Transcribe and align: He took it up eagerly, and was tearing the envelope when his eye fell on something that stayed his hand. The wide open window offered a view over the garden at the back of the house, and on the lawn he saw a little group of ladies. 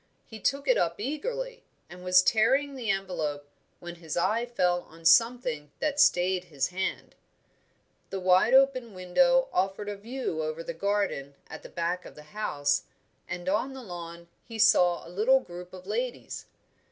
He 0.25 0.39
took 0.39 0.67
it 0.67 0.77
up 0.79 0.99
eagerly, 0.99 1.63
and 1.87 2.03
was 2.03 2.23
tearing 2.23 2.73
the 2.73 2.89
envelope 2.89 3.47
when 3.79 3.93
his 3.97 4.17
eye 4.17 4.47
fell 4.47 4.81
on 4.89 5.05
something 5.05 5.71
that 5.77 5.99
stayed 5.99 6.45
his 6.45 6.69
hand. 6.69 7.13
The 8.09 8.19
wide 8.19 8.55
open 8.55 8.95
window 8.95 9.47
offered 9.53 9.89
a 9.89 9.95
view 9.95 10.41
over 10.41 10.63
the 10.63 10.73
garden 10.73 11.35
at 11.51 11.61
the 11.61 11.69
back 11.69 12.03
of 12.05 12.15
the 12.15 12.23
house, 12.33 12.85
and 13.27 13.47
on 13.47 13.73
the 13.73 13.83
lawn 13.83 14.27
he 14.43 14.57
saw 14.57 15.07
a 15.07 15.07
little 15.07 15.39
group 15.39 15.71
of 15.71 15.85
ladies. 15.85 16.47